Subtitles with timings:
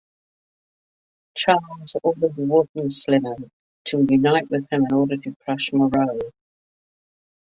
[1.37, 3.51] Charles ordered Wartensleben
[3.85, 6.19] to unite with him in order to crush Moreau.